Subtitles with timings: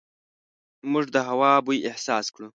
[0.91, 2.47] موږ د هوا بوی احساس کړو.